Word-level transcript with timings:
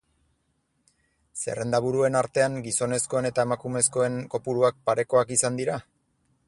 Zerrendaburuen 1.41 2.17
artean, 2.23 2.57
gizonezkoen 2.69 3.31
eta 3.31 3.47
emakumezkoen 3.49 4.19
kopuruak 4.37 4.83
parekoak 4.91 5.37
izan 5.39 5.63
dira? 5.63 5.81